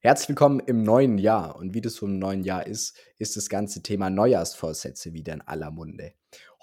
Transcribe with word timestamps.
Herzlich 0.00 0.28
willkommen 0.28 0.60
im 0.60 0.84
neuen 0.84 1.18
Jahr. 1.18 1.56
Und 1.56 1.74
wie 1.74 1.80
das 1.80 1.94
so 1.94 2.06
im 2.06 2.20
neuen 2.20 2.44
Jahr 2.44 2.64
ist, 2.64 2.96
ist 3.18 3.36
das 3.36 3.48
ganze 3.48 3.82
Thema 3.82 4.10
Neujahrsvorsätze 4.10 5.12
wieder 5.12 5.34
in 5.34 5.40
aller 5.40 5.72
Munde. 5.72 6.12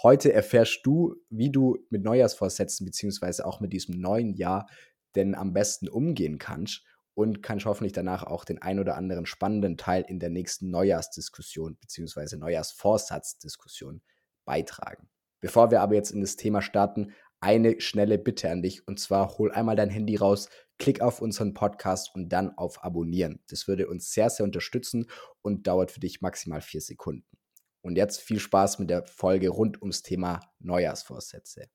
Heute 0.01 0.31
erfährst 0.31 0.85
du, 0.85 1.15
wie 1.29 1.51
du 1.51 1.77
mit 1.90 2.01
Neujahrsvorsätzen 2.01 2.85
beziehungsweise 2.85 3.45
auch 3.45 3.59
mit 3.59 3.74
diesem 3.74 4.00
neuen 4.00 4.35
Jahr 4.35 4.69
denn 5.16 5.35
am 5.35 5.51
besten 5.51 5.90
umgehen 5.90 6.37
kannst 6.37 6.85
und 7.13 7.43
kannst 7.43 7.66
hoffentlich 7.66 7.92
danach 7.92 8.23
auch 8.23 8.45
den 8.45 8.61
ein 8.61 8.79
oder 8.79 8.95
anderen 8.95 9.25
spannenden 9.25 9.75
Teil 9.75 10.05
in 10.07 10.20
der 10.20 10.29
nächsten 10.29 10.70
Neujahrsdiskussion 10.70 11.77
beziehungsweise 11.81 12.38
Neujahrsvorsatzdiskussion 12.38 14.02
beitragen. 14.45 15.09
Bevor 15.41 15.71
wir 15.71 15.81
aber 15.81 15.95
jetzt 15.95 16.11
in 16.11 16.21
das 16.21 16.38
Thema 16.38 16.61
starten, 16.61 17.11
eine 17.41 17.81
schnelle 17.81 18.17
Bitte 18.17 18.49
an 18.49 18.61
dich 18.61 18.88
und 18.88 18.97
zwar 18.99 19.38
hol 19.38 19.52
einmal 19.52 19.75
dein 19.75 19.89
Handy 19.89 20.15
raus, 20.15 20.49
klick 20.77 21.01
auf 21.01 21.21
unseren 21.21 21.53
Podcast 21.53 22.13
und 22.15 22.29
dann 22.29 22.57
auf 22.57 22.83
Abonnieren. 22.83 23.39
Das 23.47 23.67
würde 23.67 23.87
uns 23.87 24.11
sehr, 24.11 24.29
sehr 24.29 24.43
unterstützen 24.43 25.07
und 25.41 25.67
dauert 25.67 25.91
für 25.91 25.99
dich 25.99 26.21
maximal 26.21 26.61
vier 26.61 26.81
Sekunden. 26.81 27.38
Und 27.81 27.97
jetzt 27.97 28.21
viel 28.21 28.39
Spaß 28.39 28.80
mit 28.80 28.89
der 28.89 29.05
Folge 29.05 29.49
rund 29.49 29.81
ums 29.81 30.02
Thema 30.02 30.39
Neujahrsvorsätze. 30.59 31.69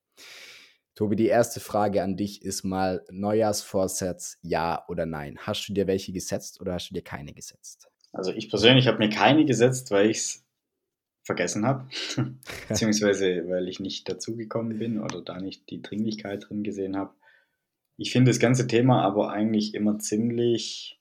Tobi, 0.94 1.16
die 1.16 1.28
erste 1.28 1.60
Frage 1.60 2.02
an 2.02 2.16
dich 2.16 2.42
ist 2.42 2.64
mal 2.64 3.05
Neujahrsvorsatz, 3.10 4.38
ja 4.42 4.84
oder 4.88 5.06
nein? 5.06 5.38
Hast 5.38 5.69
du 5.69 5.72
dir 5.72 5.86
welche 5.86 6.12
gesetzt 6.12 6.60
oder 6.60 6.74
hast 6.74 6.91
du 6.91 6.94
dir 6.94 7.02
keine 7.02 7.32
gesetzt? 7.32 7.88
Also 8.12 8.32
ich 8.32 8.50
persönlich 8.50 8.88
habe 8.88 8.98
mir 8.98 9.08
keine 9.08 9.44
gesetzt, 9.44 9.91
weil 9.92 10.10
ich 10.10 10.19
es 10.19 10.44
vergessen 11.22 11.64
habe, 11.64 11.88
beziehungsweise 12.69 13.48
weil 13.48 13.69
ich 13.69 13.78
nicht 13.78 14.08
dazugekommen 14.08 14.78
bin 14.78 15.00
oder 15.00 15.22
da 15.22 15.41
nicht 15.41 15.70
die 15.70 15.80
Dringlichkeit 15.80 16.48
drin 16.48 16.64
gesehen 16.64 16.96
habe. 16.96 17.14
Ich 18.00 18.12
finde 18.12 18.30
das 18.30 18.38
ganze 18.38 18.66
Thema 18.66 19.02
aber 19.02 19.30
eigentlich 19.30 19.74
immer 19.74 19.98
ziemlich 19.98 20.98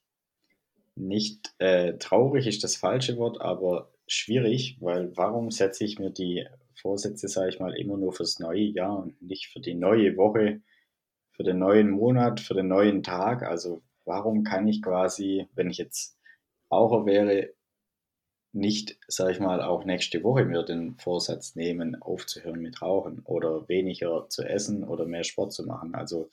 nicht 0.95 1.55
äh, 1.57 1.93
traurig 1.93 2.45
ist 2.45 2.61
das 2.65 2.75
falsche 2.75 3.15
Wort, 3.15 3.39
aber 3.39 3.89
schwierig, 4.05 4.75
weil 4.81 5.15
warum 5.15 5.49
setze 5.49 5.85
ich 5.85 5.97
mir 5.97 6.09
die 6.09 6.45
Vorsätze, 6.75 7.29
sage 7.29 7.51
ich 7.51 7.59
mal, 7.61 7.73
immer 7.77 7.95
nur 7.95 8.11
fürs 8.11 8.39
neue 8.39 8.63
Jahr 8.65 8.99
und 8.99 9.21
nicht 9.21 9.47
für 9.47 9.61
die 9.61 9.75
neue 9.75 10.17
Woche, 10.17 10.59
für 11.31 11.43
den 11.43 11.59
neuen 11.59 11.89
Monat, 11.89 12.41
für 12.41 12.53
den 12.53 12.67
neuen 12.67 13.01
Tag? 13.01 13.43
Also 13.43 13.81
warum 14.03 14.43
kann 14.43 14.67
ich 14.67 14.81
quasi, 14.81 15.47
wenn 15.55 15.69
ich 15.69 15.77
jetzt 15.77 16.17
Raucher 16.69 17.05
wäre, 17.05 17.53
nicht, 18.51 18.99
sage 19.07 19.31
ich 19.31 19.39
mal, 19.39 19.61
auch 19.61 19.85
nächste 19.85 20.21
Woche 20.21 20.43
mir 20.43 20.63
den 20.63 20.97
Vorsatz 20.97 21.55
nehmen, 21.55 22.01
aufzuhören 22.01 22.59
mit 22.59 22.81
Rauchen 22.81 23.19
oder 23.19 23.69
weniger 23.69 24.27
zu 24.27 24.43
essen 24.43 24.83
oder 24.83 25.05
mehr 25.05 25.23
Sport 25.23 25.53
zu 25.53 25.65
machen. 25.65 25.95
Also 25.95 26.29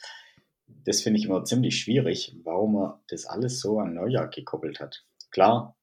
das 0.67 1.03
finde 1.03 1.19
ich 1.19 1.27
immer 1.27 1.45
ziemlich 1.45 1.79
schwierig, 1.79 2.37
warum 2.45 2.75
man 2.75 2.95
das 3.09 3.27
alles 3.27 3.61
so 3.61 3.79
an 3.79 3.95
Neujahr 3.95 4.29
gekoppelt 4.29 4.81
hat. 4.81 5.05
Klar, 5.31 5.77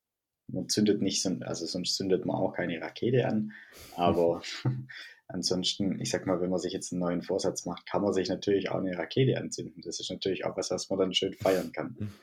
man 0.47 0.69
zündet 0.69 1.01
nicht 1.01 1.21
so, 1.21 1.29
also 1.41 1.65
sonst 1.65 1.95
zündet 1.95 2.25
man 2.25 2.35
auch 2.35 2.53
keine 2.53 2.81
Rakete 2.81 3.27
an, 3.27 3.53
aber 3.95 4.41
ansonsten, 5.27 5.99
ich 5.99 6.09
sag 6.09 6.25
mal, 6.25 6.41
wenn 6.41 6.49
man 6.49 6.59
sich 6.59 6.73
jetzt 6.73 6.91
einen 6.91 7.01
neuen 7.01 7.21
Vorsatz 7.21 7.65
macht, 7.65 7.85
kann 7.85 8.01
man 8.01 8.13
sich 8.13 8.29
natürlich 8.29 8.69
auch 8.69 8.79
eine 8.79 8.97
Rakete 8.97 9.37
anzünden. 9.37 9.81
Das 9.83 9.99
ist 9.99 10.11
natürlich 10.11 10.45
auch 10.45 10.57
was, 10.57 10.71
was 10.71 10.89
man 10.89 10.99
dann 10.99 11.13
schön 11.13 11.33
feiern 11.33 11.71
kann. 11.71 11.95
Mhm. 11.97 12.13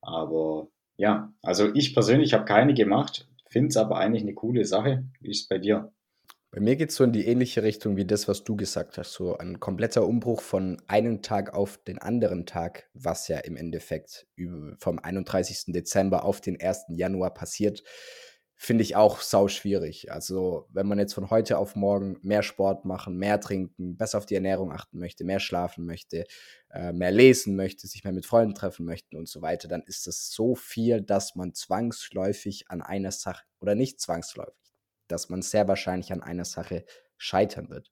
Aber 0.00 0.68
ja, 0.96 1.32
also 1.42 1.72
ich 1.74 1.94
persönlich 1.94 2.32
habe 2.34 2.44
keine 2.44 2.74
gemacht. 2.74 3.26
Finde 3.48 3.68
es 3.68 3.76
aber 3.76 3.98
eigentlich 3.98 4.22
eine 4.22 4.34
coole 4.34 4.64
Sache. 4.64 5.04
Wie 5.20 5.30
ist 5.30 5.42
es 5.42 5.48
bei 5.48 5.58
dir? 5.58 5.92
Bei 6.52 6.60
mir 6.60 6.74
geht 6.74 6.90
es 6.90 6.96
so 6.96 7.04
in 7.04 7.12
die 7.12 7.26
ähnliche 7.26 7.62
Richtung 7.62 7.96
wie 7.96 8.04
das, 8.04 8.26
was 8.26 8.42
du 8.42 8.56
gesagt 8.56 8.98
hast. 8.98 9.12
So 9.12 9.38
ein 9.38 9.60
kompletter 9.60 10.04
Umbruch 10.04 10.40
von 10.40 10.82
einem 10.88 11.22
Tag 11.22 11.54
auf 11.54 11.78
den 11.78 11.98
anderen 11.98 12.44
Tag, 12.44 12.90
was 12.92 13.28
ja 13.28 13.38
im 13.38 13.56
Endeffekt 13.56 14.26
vom 14.78 14.98
31. 14.98 15.72
Dezember 15.72 16.24
auf 16.24 16.40
den 16.40 16.60
1. 16.60 16.86
Januar 16.88 17.34
passiert, 17.34 17.84
finde 18.56 18.82
ich 18.82 18.94
auch 18.94 19.20
sau 19.20 19.48
schwierig. 19.48 20.12
Also, 20.12 20.66
wenn 20.70 20.86
man 20.86 20.98
jetzt 20.98 21.14
von 21.14 21.30
heute 21.30 21.56
auf 21.56 21.76
morgen 21.76 22.18
mehr 22.20 22.42
Sport 22.42 22.84
machen, 22.84 23.16
mehr 23.16 23.40
trinken, 23.40 23.96
besser 23.96 24.18
auf 24.18 24.26
die 24.26 24.34
Ernährung 24.34 24.72
achten 24.72 24.98
möchte, 24.98 25.24
mehr 25.24 25.40
schlafen 25.40 25.86
möchte, 25.86 26.26
äh, 26.68 26.92
mehr 26.92 27.10
lesen 27.10 27.56
möchte, 27.56 27.86
sich 27.86 28.04
mehr 28.04 28.12
mit 28.12 28.26
Freunden 28.26 28.54
treffen 28.54 28.84
möchte 28.84 29.16
und 29.16 29.28
so 29.28 29.40
weiter, 29.40 29.66
dann 29.66 29.82
ist 29.86 30.06
das 30.06 30.30
so 30.30 30.56
viel, 30.56 31.00
dass 31.00 31.36
man 31.36 31.54
zwangsläufig 31.54 32.64
an 32.68 32.82
einer 32.82 33.12
Sache 33.12 33.44
oder 33.60 33.74
nicht 33.74 33.98
zwangsläufig, 33.98 34.69
dass 35.10 35.28
man 35.28 35.42
sehr 35.42 35.68
wahrscheinlich 35.68 36.12
an 36.12 36.22
einer 36.22 36.44
Sache 36.44 36.84
scheitern 37.16 37.68
wird. 37.70 37.90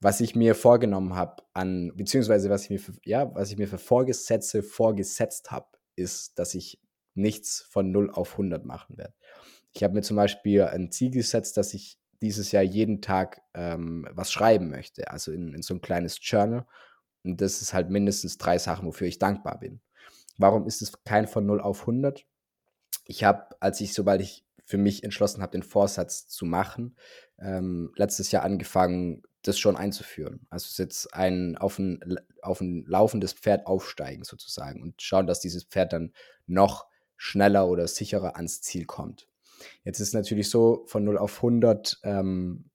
Was 0.00 0.20
ich 0.20 0.34
mir 0.34 0.54
vorgenommen 0.54 1.14
habe 1.14 1.42
an, 1.52 1.92
beziehungsweise 1.94 2.48
was 2.48 2.64
ich 2.64 2.70
mir 2.70 2.80
für, 2.80 2.92
ja, 3.04 3.34
was 3.34 3.50
ich 3.50 3.58
mir 3.58 3.68
für 3.68 3.78
Vorgesetze 3.78 4.62
vorgesetzt 4.62 5.50
habe, 5.50 5.68
ist, 5.94 6.38
dass 6.38 6.54
ich 6.54 6.80
nichts 7.14 7.60
von 7.60 7.90
0 7.90 8.10
auf 8.10 8.32
100 8.32 8.64
machen 8.64 8.96
werde. 8.96 9.14
Ich 9.72 9.84
habe 9.84 9.94
mir 9.94 10.02
zum 10.02 10.16
Beispiel 10.16 10.64
ein 10.64 10.90
Ziel 10.90 11.10
gesetzt, 11.10 11.56
dass 11.56 11.74
ich 11.74 11.98
dieses 12.22 12.52
Jahr 12.52 12.62
jeden 12.62 13.02
Tag 13.02 13.42
ähm, 13.54 14.06
was 14.10 14.32
schreiben 14.32 14.70
möchte, 14.70 15.10
also 15.10 15.32
in, 15.32 15.54
in 15.54 15.62
so 15.62 15.74
ein 15.74 15.80
kleines 15.80 16.18
Journal. 16.20 16.66
Und 17.22 17.40
das 17.40 17.62
ist 17.62 17.74
halt 17.74 17.90
mindestens 17.90 18.38
drei 18.38 18.58
Sachen, 18.58 18.86
wofür 18.86 19.06
ich 19.06 19.18
dankbar 19.18 19.58
bin. 19.58 19.80
Warum 20.38 20.66
ist 20.66 20.82
es 20.82 20.92
kein 21.04 21.28
von 21.28 21.46
0 21.46 21.60
auf 21.60 21.82
100? 21.82 22.26
Ich 23.04 23.24
habe, 23.24 23.56
als 23.60 23.80
ich, 23.80 23.92
sobald 23.92 24.22
ich 24.22 24.44
für 24.70 24.78
mich 24.78 25.02
entschlossen 25.02 25.42
habe, 25.42 25.50
den 25.52 25.64
Vorsatz 25.64 26.28
zu 26.28 26.46
machen, 26.46 26.96
ähm, 27.40 27.92
letztes 27.96 28.30
Jahr 28.30 28.44
angefangen, 28.44 29.22
das 29.42 29.58
schon 29.58 29.76
einzuführen. 29.76 30.46
Also 30.48 30.64
es 30.64 30.70
ist 30.72 30.78
jetzt 30.78 31.14
ein 31.14 31.56
auf 31.56 31.78
ein, 31.78 32.00
auf 32.40 32.60
ein 32.60 32.84
laufendes 32.86 33.32
Pferd 33.32 33.66
aufsteigen 33.66 34.22
sozusagen 34.22 34.80
und 34.80 35.02
schauen, 35.02 35.26
dass 35.26 35.40
dieses 35.40 35.64
Pferd 35.64 35.92
dann 35.92 36.12
noch 36.46 36.86
schneller 37.16 37.68
oder 37.68 37.88
sicherer 37.88 38.36
ans 38.36 38.62
Ziel 38.62 38.84
kommt. 38.84 39.26
Jetzt 39.82 39.98
ist 39.98 40.14
natürlich 40.14 40.48
so, 40.48 40.84
von 40.86 41.02
0 41.02 41.18
auf 41.18 41.36
100 41.38 41.98
ähm, 42.04 42.70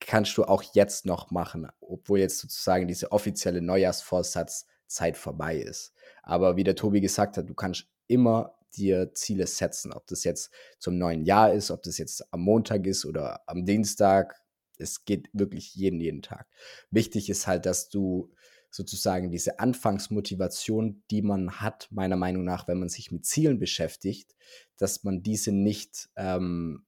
kannst 0.00 0.38
du 0.38 0.44
auch 0.44 0.62
jetzt 0.72 1.04
noch 1.04 1.30
machen, 1.30 1.68
obwohl 1.80 2.20
jetzt 2.20 2.38
sozusagen 2.38 2.88
diese 2.88 3.12
offizielle 3.12 3.60
Neujahrsvorsatzzeit 3.60 5.18
vorbei 5.18 5.58
ist. 5.58 5.92
Aber 6.22 6.56
wie 6.56 6.64
der 6.64 6.74
Tobi 6.74 7.02
gesagt 7.02 7.36
hat, 7.36 7.50
du 7.50 7.54
kannst 7.54 7.86
immer 8.06 8.54
dir 8.76 9.12
Ziele 9.14 9.46
setzen, 9.46 9.92
ob 9.92 10.06
das 10.06 10.24
jetzt 10.24 10.50
zum 10.78 10.98
neuen 10.98 11.24
Jahr 11.24 11.52
ist, 11.52 11.70
ob 11.70 11.82
das 11.82 11.98
jetzt 11.98 12.32
am 12.32 12.40
Montag 12.40 12.86
ist 12.86 13.04
oder 13.04 13.48
am 13.48 13.64
Dienstag. 13.64 14.40
Es 14.78 15.04
geht 15.04 15.28
wirklich 15.32 15.74
jeden, 15.74 16.00
jeden 16.00 16.22
Tag. 16.22 16.46
Wichtig 16.90 17.30
ist 17.30 17.46
halt, 17.46 17.66
dass 17.66 17.88
du 17.88 18.32
sozusagen 18.74 19.30
diese 19.30 19.60
Anfangsmotivation, 19.60 21.04
die 21.10 21.22
man 21.22 21.60
hat, 21.60 21.86
meiner 21.92 22.16
Meinung 22.16 22.44
nach, 22.44 22.66
wenn 22.66 22.80
man 22.80 22.88
sich 22.88 23.12
mit 23.12 23.24
Zielen 23.24 23.60
beschäftigt, 23.60 24.34
dass 24.76 25.04
man 25.04 25.22
diese 25.22 25.52
nicht, 25.52 26.08
ähm, 26.16 26.84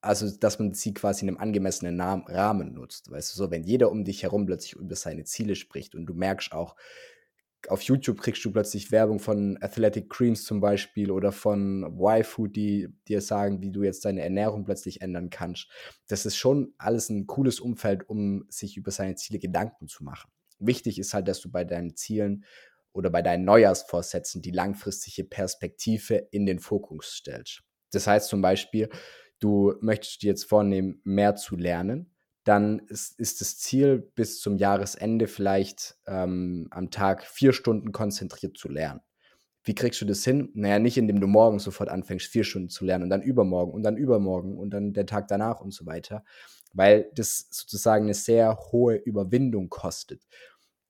also 0.00 0.34
dass 0.34 0.58
man 0.58 0.72
sie 0.72 0.94
quasi 0.94 1.24
in 1.24 1.28
einem 1.28 1.38
angemessenen 1.38 2.00
Rahmen 2.00 2.72
nutzt. 2.72 3.10
Weißt 3.10 3.32
du, 3.32 3.36
so, 3.36 3.50
wenn 3.50 3.64
jeder 3.64 3.90
um 3.90 4.04
dich 4.04 4.22
herum 4.22 4.46
plötzlich 4.46 4.72
über 4.72 4.96
seine 4.96 5.24
Ziele 5.24 5.54
spricht 5.54 5.94
und 5.94 6.06
du 6.06 6.14
merkst 6.14 6.52
auch, 6.52 6.76
auf 7.68 7.82
YouTube 7.82 8.20
kriegst 8.20 8.44
du 8.44 8.52
plötzlich 8.52 8.92
Werbung 8.92 9.18
von 9.18 9.58
Athletic 9.60 10.08
Greens 10.08 10.44
zum 10.44 10.60
Beispiel 10.60 11.10
oder 11.10 11.32
von 11.32 11.98
Y-Food, 11.98 12.56
die 12.56 12.88
dir 13.08 13.20
sagen, 13.20 13.60
wie 13.60 13.70
du 13.70 13.82
jetzt 13.82 14.04
deine 14.04 14.22
Ernährung 14.22 14.64
plötzlich 14.64 15.00
ändern 15.00 15.30
kannst. 15.30 15.68
Das 16.08 16.26
ist 16.26 16.36
schon 16.36 16.74
alles 16.78 17.10
ein 17.10 17.26
cooles 17.26 17.60
Umfeld, 17.60 18.08
um 18.08 18.44
sich 18.48 18.76
über 18.76 18.90
seine 18.90 19.16
Ziele 19.16 19.38
Gedanken 19.38 19.88
zu 19.88 20.04
machen. 20.04 20.30
Wichtig 20.58 20.98
ist 20.98 21.14
halt, 21.14 21.28
dass 21.28 21.40
du 21.40 21.50
bei 21.50 21.64
deinen 21.64 21.96
Zielen 21.96 22.44
oder 22.92 23.10
bei 23.10 23.22
deinen 23.22 23.44
Neujahrsvorsätzen 23.44 24.40
die 24.40 24.52
langfristige 24.52 25.24
Perspektive 25.24 26.28
in 26.30 26.46
den 26.46 26.60
Fokus 26.60 27.16
stellst. 27.16 27.62
Das 27.90 28.06
heißt 28.06 28.28
zum 28.28 28.40
Beispiel, 28.40 28.88
du 29.40 29.74
möchtest 29.80 30.22
dir 30.22 30.28
jetzt 30.28 30.44
vornehmen, 30.44 31.00
mehr 31.04 31.36
zu 31.36 31.56
lernen, 31.56 32.13
dann 32.44 32.80
ist, 32.88 33.18
ist 33.18 33.40
das 33.40 33.58
Ziel 33.58 33.98
bis 34.14 34.40
zum 34.40 34.58
Jahresende 34.58 35.26
vielleicht 35.26 35.96
ähm, 36.06 36.68
am 36.70 36.90
Tag 36.90 37.24
vier 37.24 37.52
Stunden 37.52 37.90
konzentriert 37.90 38.58
zu 38.58 38.68
lernen. 38.68 39.00
Wie 39.62 39.74
kriegst 39.74 40.00
du 40.02 40.04
das 40.04 40.22
hin? 40.24 40.50
Naja, 40.52 40.78
nicht 40.78 40.98
indem 40.98 41.20
du 41.20 41.26
morgen 41.26 41.58
sofort 41.58 41.88
anfängst, 41.88 42.26
vier 42.26 42.44
Stunden 42.44 42.68
zu 42.68 42.84
lernen 42.84 43.04
und 43.04 43.10
dann 43.10 43.22
übermorgen 43.22 43.72
und 43.72 43.82
dann 43.82 43.96
übermorgen 43.96 44.58
und 44.58 44.70
dann 44.70 44.92
der 44.92 45.06
Tag 45.06 45.26
danach 45.28 45.60
und 45.60 45.72
so 45.72 45.86
weiter, 45.86 46.22
weil 46.74 47.10
das 47.14 47.48
sozusagen 47.50 48.04
eine 48.04 48.14
sehr 48.14 48.58
hohe 48.72 48.96
Überwindung 48.96 49.70
kostet. 49.70 50.22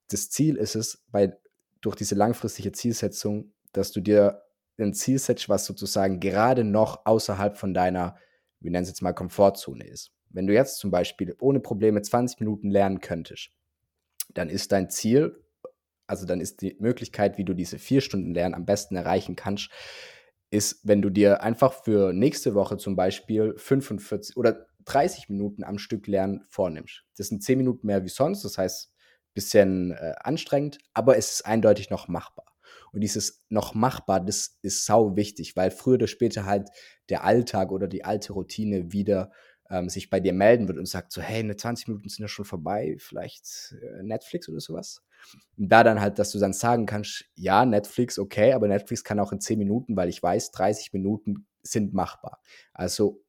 Das 0.09 0.29
Ziel 0.31 0.57
ist 0.57 0.75
es, 0.75 1.05
bei, 1.13 1.39
durch 1.81 1.95
diese 1.95 2.17
langfristige 2.17 2.73
Zielsetzung, 2.73 3.53
dass 3.73 3.93
du 3.93 4.01
dir 4.01 4.43
ein 4.77 4.93
Ziel 4.93 5.21
setzt, 5.21 5.49
was 5.49 5.67
sozusagen 5.67 6.19
gerade 6.19 6.65
noch 6.65 7.07
außerhalb 7.07 7.57
von 7.57 7.75
deiner, 7.75 8.17
wir 8.59 8.73
nennen 8.73 8.83
es 8.83 8.89
jetzt 8.89 9.03
mal 9.03 9.13
Komfortzone 9.13 9.87
ist. 9.87 10.11
Wenn 10.35 10.47
du 10.47 10.53
jetzt 10.53 10.79
zum 10.79 10.91
Beispiel 10.91 11.35
ohne 11.39 11.61
Probleme 11.61 12.03
20 12.03 12.41
Minuten 12.41 12.71
lernen 12.71 13.01
könntest, 13.01 13.51
dann 14.33 14.51
ist 14.51 14.73
dein 14.73 14.91
Ziel, 14.91 15.41
also 16.07 16.27
dann 16.27 16.41
ist 16.41 16.61
die 16.61 16.77
Möglichkeit, 16.81 17.39
wie 17.39 17.45
du 17.45 17.55
diese 17.55 17.79
vier 17.79 18.01
Stunden 18.01 18.35
Lernen 18.35 18.55
am 18.55 18.67
besten 18.67 18.97
erreichen 18.97 19.37
kannst, 19.37 19.71
ist, 20.51 20.81
wenn 20.83 21.03
du 21.03 21.11
dir 21.11 21.43
einfach 21.43 21.73
für 21.85 22.13
nächste 22.13 22.55
Woche 22.55 22.77
zum 22.77 22.97
Beispiel 22.97 23.55
45 23.57 24.37
oder 24.37 24.67
30 24.85 25.29
Minuten 25.29 25.65
am 25.65 25.79
Stück 25.79 26.07
Lernen 26.07 26.45
vornimmst. 26.49 27.05
Das 27.17 27.29
sind 27.29 27.43
10 27.43 27.59
Minuten 27.59 27.87
mehr 27.87 28.05
wie 28.05 28.09
sonst, 28.09 28.45
das 28.45 28.59
heißt, 28.59 28.93
bisschen 29.35 29.91
äh, 29.93 30.15
anstrengend, 30.21 30.79
aber 30.95 31.17
es 31.17 31.33
ist 31.33 31.47
eindeutig 31.47 31.91
noch 31.91 32.09
machbar. 32.09 32.47
Und 32.93 33.01
dieses 33.01 33.45
noch 33.49 33.75
machbar, 33.75 34.21
das 34.21 34.59
ist 34.63 34.85
sau 34.85 35.17
wichtig, 35.17 35.57
weil 35.57 35.73
früher 35.73 35.95
oder 35.95 36.07
später 36.07 36.45
halt 36.45 36.69
der 37.09 37.25
Alltag 37.25 37.73
oder 37.73 37.89
die 37.89 38.05
alte 38.05 38.33
Routine 38.33 38.93
wieder 38.93 39.33
ähm, 39.75 39.89
sich 39.89 40.09
bei 40.09 40.21
dir 40.21 40.33
melden 40.33 40.69
wird 40.69 40.79
und 40.79 40.87
sagt 40.87 41.13
so, 41.13 41.21
hey, 41.21 41.43
ne 41.43 41.57
20 41.57 41.89
Minuten 41.89 42.09
sind 42.09 42.23
ja 42.23 42.29
schon 42.29 42.45
vorbei, 42.45 42.97
vielleicht 42.99 43.75
äh, 43.83 44.03
Netflix 44.03 44.49
oder 44.49 44.61
sowas. 44.61 45.03
Und 45.57 45.69
da 45.69 45.83
dann 45.83 46.01
halt, 46.01 46.19
dass 46.19 46.31
du 46.31 46.39
dann 46.39 46.53
sagen 46.53 46.87
kannst, 46.87 47.25
ja, 47.35 47.65
Netflix, 47.65 48.19
okay, 48.19 48.53
aber 48.53 48.69
Netflix 48.69 49.03
kann 49.03 49.19
auch 49.19 49.33
in 49.33 49.41
10 49.41 49.59
Minuten, 49.59 49.97
weil 49.97 50.09
ich 50.09 50.23
weiß, 50.23 50.53
30 50.53 50.93
Minuten 50.93 51.47
sind 51.63 51.93
machbar. 51.93 52.41
Also, 52.73 53.23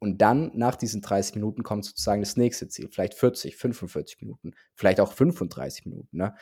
und 0.00 0.20
dann 0.20 0.50
nach 0.54 0.74
diesen 0.74 1.02
30 1.02 1.36
Minuten 1.36 1.62
kommt 1.62 1.84
sozusagen 1.84 2.22
das 2.22 2.36
nächste 2.36 2.66
Ziel, 2.66 2.88
vielleicht 2.90 3.14
40, 3.14 3.56
45 3.56 4.20
Minuten, 4.22 4.52
vielleicht 4.74 4.98
auch 4.98 5.12
35 5.12 5.86
Minuten. 5.86 6.16
Ne? 6.16 6.34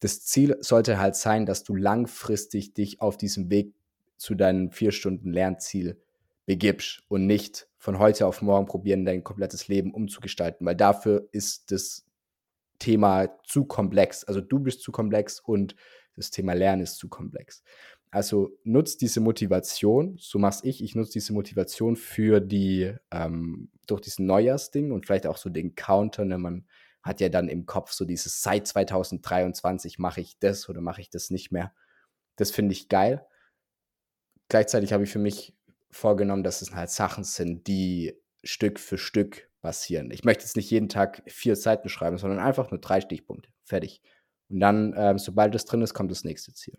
Das 0.00 0.24
Ziel 0.24 0.56
sollte 0.60 0.98
halt 0.98 1.14
sein, 1.14 1.46
dass 1.46 1.62
du 1.62 1.76
langfristig 1.76 2.74
dich 2.74 3.00
auf 3.00 3.16
diesem 3.16 3.50
Weg 3.50 3.74
zu 4.16 4.34
deinem 4.34 4.72
vier 4.72 4.90
Stunden 4.90 5.32
Lernziel 5.32 6.00
begibst 6.48 7.02
und 7.08 7.26
nicht 7.26 7.68
von 7.76 7.98
heute 7.98 8.26
auf 8.26 8.40
morgen 8.40 8.64
probieren, 8.64 9.04
dein 9.04 9.22
komplettes 9.22 9.68
Leben 9.68 9.92
umzugestalten, 9.92 10.66
weil 10.66 10.74
dafür 10.74 11.28
ist 11.30 11.70
das 11.70 12.06
Thema 12.78 13.28
zu 13.44 13.66
komplex. 13.66 14.24
Also 14.24 14.40
du 14.40 14.58
bist 14.58 14.80
zu 14.80 14.90
komplex 14.90 15.40
und 15.40 15.76
das 16.16 16.30
Thema 16.30 16.54
Lernen 16.54 16.82
ist 16.82 16.96
zu 16.96 17.10
komplex. 17.10 17.62
Also 18.10 18.56
nutzt 18.64 19.02
diese 19.02 19.20
Motivation, 19.20 20.16
so 20.18 20.38
mach's 20.38 20.64
ich, 20.64 20.82
ich 20.82 20.94
nutze 20.94 21.12
diese 21.12 21.34
Motivation 21.34 21.96
für 21.96 22.40
die, 22.40 22.94
ähm, 23.10 23.70
durch 23.86 24.00
diesen 24.00 24.24
Neujahrsding 24.24 24.90
und 24.90 25.04
vielleicht 25.04 25.26
auch 25.26 25.36
so 25.36 25.50
den 25.50 25.74
Counter, 25.74 26.24
ne, 26.24 26.38
man 26.38 26.66
hat 27.02 27.20
ja 27.20 27.28
dann 27.28 27.50
im 27.50 27.66
Kopf 27.66 27.92
so 27.92 28.06
dieses, 28.06 28.42
seit 28.42 28.66
2023 28.66 29.98
mache 29.98 30.22
ich 30.22 30.38
das 30.38 30.66
oder 30.70 30.80
mache 30.80 31.02
ich 31.02 31.10
das 31.10 31.28
nicht 31.28 31.52
mehr. 31.52 31.74
Das 32.36 32.50
finde 32.50 32.72
ich 32.72 32.88
geil. 32.88 33.26
Gleichzeitig 34.48 34.94
habe 34.94 35.04
ich 35.04 35.10
für 35.10 35.18
mich 35.18 35.57
vorgenommen, 35.90 36.42
dass 36.42 36.62
es 36.62 36.74
halt 36.74 36.90
Sachen 36.90 37.24
sind, 37.24 37.66
die 37.66 38.14
Stück 38.44 38.78
für 38.78 38.98
Stück 38.98 39.48
passieren. 39.60 40.10
Ich 40.10 40.24
möchte 40.24 40.44
jetzt 40.44 40.56
nicht 40.56 40.70
jeden 40.70 40.88
Tag 40.88 41.22
vier 41.26 41.56
Seiten 41.56 41.88
schreiben, 41.88 42.18
sondern 42.18 42.38
einfach 42.38 42.70
nur 42.70 42.80
drei 42.80 43.00
Stichpunkte. 43.00 43.50
Fertig. 43.64 44.00
Und 44.48 44.60
dann, 44.60 44.92
äh, 44.94 45.18
sobald 45.18 45.54
das 45.54 45.64
drin 45.64 45.82
ist, 45.82 45.94
kommt 45.94 46.10
das 46.10 46.24
nächste 46.24 46.52
Ziel. 46.54 46.78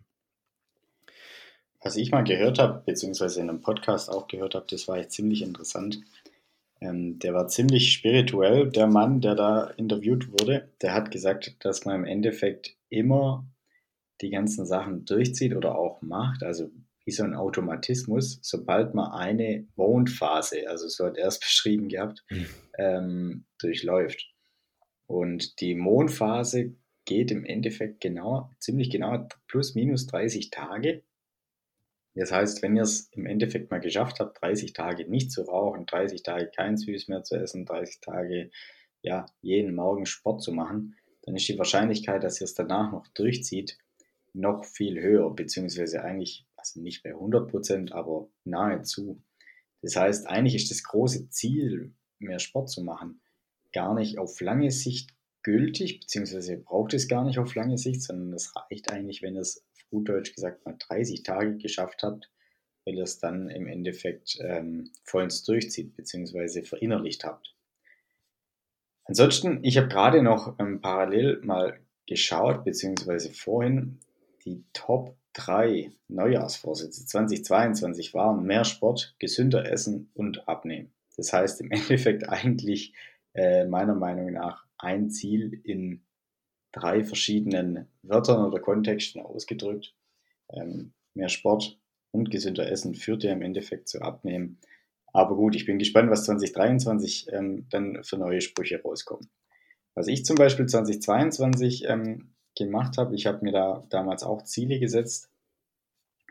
Was 1.81 1.95
ich 1.95 2.11
mal 2.11 2.23
gehört 2.23 2.59
habe, 2.59 2.83
beziehungsweise 2.85 3.39
in 3.39 3.49
einem 3.49 3.61
Podcast 3.61 4.09
auch 4.09 4.27
gehört 4.27 4.55
habe, 4.55 4.65
das 4.69 4.87
war 4.87 4.97
echt 4.97 5.11
ziemlich 5.11 5.41
interessant. 5.41 6.01
Ähm, 6.81 7.19
der 7.19 7.33
war 7.33 7.47
ziemlich 7.47 7.91
spirituell, 7.91 8.69
der 8.69 8.87
Mann, 8.87 9.21
der 9.21 9.35
da 9.35 9.65
interviewt 9.77 10.31
wurde. 10.31 10.69
Der 10.81 10.93
hat 10.93 11.11
gesagt, 11.11 11.55
dass 11.63 11.85
man 11.85 11.95
im 11.95 12.05
Endeffekt 12.05 12.75
immer 12.89 13.45
die 14.21 14.29
ganzen 14.29 14.65
Sachen 14.65 15.05
durchzieht 15.05 15.55
oder 15.55 15.77
auch 15.77 16.01
macht. 16.01 16.43
Also 16.43 16.69
wie 17.09 17.11
so 17.11 17.23
ein 17.23 17.33
Automatismus, 17.33 18.37
sobald 18.43 18.93
man 18.93 19.11
eine 19.11 19.67
Mondphase, 19.75 20.69
also 20.69 20.87
so 20.87 21.07
hat 21.07 21.17
er 21.17 21.27
es 21.27 21.39
beschrieben 21.39 21.89
gehabt, 21.89 22.23
mhm. 22.29 22.45
ähm, 22.77 23.45
durchläuft. 23.57 24.31
Und 25.07 25.59
die 25.59 25.73
Mondphase 25.73 26.75
geht 27.05 27.31
im 27.31 27.45
Endeffekt 27.45 27.99
genau, 27.99 28.51
ziemlich 28.59 28.91
genau 28.91 29.27
plus 29.47 29.73
minus 29.73 30.05
30 30.05 30.51
Tage. 30.51 31.01
Das 32.13 32.31
heißt, 32.31 32.61
wenn 32.61 32.75
ihr 32.75 32.83
es 32.83 33.09
im 33.13 33.25
Endeffekt 33.25 33.71
mal 33.71 33.79
geschafft 33.79 34.19
habt, 34.19 34.39
30 34.43 34.73
Tage 34.73 35.09
nicht 35.09 35.31
zu 35.31 35.41
rauchen, 35.41 35.87
30 35.87 36.21
Tage 36.21 36.51
kein 36.55 36.77
Süß 36.77 37.07
mehr 37.07 37.23
zu 37.23 37.37
essen, 37.37 37.65
30 37.65 38.01
Tage 38.01 38.51
ja, 39.01 39.25
jeden 39.41 39.73
Morgen 39.73 40.05
Sport 40.05 40.43
zu 40.43 40.51
machen, 40.51 40.95
dann 41.23 41.35
ist 41.35 41.47
die 41.47 41.57
Wahrscheinlichkeit, 41.57 42.23
dass 42.23 42.39
ihr 42.39 42.45
es 42.45 42.53
danach 42.53 42.91
noch 42.91 43.07
durchzieht, 43.15 43.79
noch 44.33 44.63
viel 44.65 45.01
höher, 45.01 45.33
beziehungsweise 45.33 46.03
eigentlich 46.03 46.45
also 46.75 46.83
nicht 46.83 47.03
bei 47.03 47.11
100 47.11 47.49
Prozent, 47.49 47.91
aber 47.93 48.29
nahezu. 48.43 49.21
Das 49.81 49.95
heißt, 49.95 50.27
eigentlich 50.27 50.55
ist 50.55 50.71
das 50.71 50.83
große 50.83 51.29
Ziel, 51.29 51.93
mehr 52.19 52.39
Sport 52.39 52.69
zu 52.69 52.83
machen, 52.83 53.21
gar 53.73 53.93
nicht 53.93 54.17
auf 54.17 54.41
lange 54.41 54.71
Sicht 54.71 55.11
gültig, 55.41 56.01
beziehungsweise 56.01 56.57
braucht 56.57 56.93
es 56.93 57.07
gar 57.07 57.23
nicht 57.23 57.39
auf 57.39 57.55
lange 57.55 57.77
Sicht, 57.77 58.03
sondern 58.03 58.33
es 58.33 58.53
reicht 58.55 58.91
eigentlich, 58.91 59.21
wenn 59.21 59.37
es 59.37 59.65
auf 59.71 59.89
gut 59.89 60.09
Deutsch 60.09 60.33
gesagt 60.35 60.65
mal 60.65 60.75
30 60.77 61.23
Tage 61.23 61.57
geschafft 61.57 62.03
habt, 62.03 62.29
weil 62.85 62.95
ihr 62.95 63.03
es 63.03 63.19
dann 63.19 63.49
im 63.49 63.67
Endeffekt 63.67 64.37
ähm, 64.41 64.91
vollends 65.03 65.43
durchzieht, 65.43 65.95
beziehungsweise 65.95 66.63
verinnerlicht 66.63 67.23
habt. 67.23 67.55
Ansonsten, 69.05 69.63
ich 69.63 69.77
habe 69.77 69.87
gerade 69.87 70.21
noch 70.21 70.59
ähm, 70.59 70.81
parallel 70.81 71.39
mal 71.43 71.79
geschaut, 72.05 72.63
beziehungsweise 72.65 73.31
vorhin 73.33 73.99
die 74.45 74.63
Top 74.73 75.15
drei 75.33 75.91
Neujahrsvorsätze 76.07 77.05
2022 77.05 78.13
waren 78.13 78.43
mehr 78.43 78.65
Sport, 78.65 79.15
gesünder 79.19 79.69
essen 79.71 80.09
und 80.13 80.47
abnehmen. 80.47 80.91
Das 81.17 81.33
heißt 81.33 81.61
im 81.61 81.71
Endeffekt 81.71 82.27
eigentlich 82.29 82.93
äh, 83.33 83.65
meiner 83.65 83.95
Meinung 83.95 84.31
nach 84.33 84.65
ein 84.77 85.09
Ziel 85.09 85.59
in 85.63 86.01
drei 86.71 87.03
verschiedenen 87.03 87.87
Wörtern 88.03 88.45
oder 88.45 88.59
Kontexten 88.59 89.21
ausgedrückt. 89.21 89.95
Ähm, 90.49 90.93
mehr 91.13 91.29
Sport 91.29 91.79
und 92.11 92.31
gesünder 92.31 92.71
Essen 92.71 92.95
führt 92.95 93.23
ja 93.23 93.31
im 93.31 93.41
Endeffekt 93.41 93.87
zu 93.87 94.01
Abnehmen. 94.01 94.59
Aber 95.11 95.35
gut, 95.35 95.55
ich 95.55 95.65
bin 95.65 95.79
gespannt, 95.79 96.11
was 96.11 96.25
2023 96.25 97.27
ähm, 97.31 97.67
dann 97.69 98.03
für 98.03 98.17
neue 98.17 98.41
Sprüche 98.41 98.81
rauskommen. 98.81 99.29
Was 99.95 100.07
ich 100.07 100.23
zum 100.23 100.35
Beispiel 100.35 100.67
2022 100.67 101.85
ähm, 101.87 102.33
gemacht 102.59 102.97
habe. 102.97 103.15
Ich 103.15 103.25
habe 103.25 103.43
mir 103.43 103.51
da 103.51 103.83
damals 103.89 104.23
auch 104.23 104.43
Ziele 104.43 104.79
gesetzt 104.79 105.31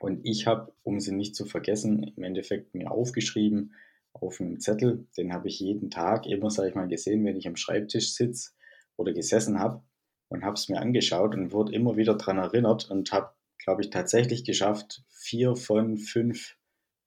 und 0.01 0.25
ich 0.25 0.47
habe, 0.47 0.73
um 0.85 1.01
sie 1.01 1.13
nicht 1.13 1.35
zu 1.35 1.45
vergessen, 1.45 2.13
im 2.17 2.23
Endeffekt 2.23 2.75
mir 2.75 2.91
aufgeschrieben 2.93 3.75
auf 4.13 4.41
einem 4.41 4.61
Zettel. 4.61 5.07
Den 5.17 5.33
habe 5.33 5.49
ich 5.49 5.59
jeden 5.59 5.91
Tag 5.91 6.27
immer, 6.27 6.51
sage 6.51 6.69
ich 6.69 6.75
mal, 6.75 6.89
gesehen, 6.89 7.25
wenn 7.25 7.37
ich 7.37 7.49
am 7.49 7.57
Schreibtisch 7.57 8.15
sitze 8.15 8.53
oder 8.97 9.13
gesessen 9.13 9.59
habe 9.59 9.83
und 10.29 10.45
habe 10.45 10.55
es 10.55 10.69
mir 10.69 10.81
angeschaut 10.81 11.35
und 11.35 11.53
wurde 11.53 11.73
immer 11.73 11.97
wieder 11.97 12.15
daran 12.15 12.39
erinnert 12.39 12.91
und 12.91 13.11
habe, 13.13 13.33
glaube 13.59 13.83
ich, 13.83 13.91
tatsächlich 13.91 14.45
geschafft, 14.45 15.03
vier 15.09 15.57
von 15.57 15.99
fünf 15.99 16.57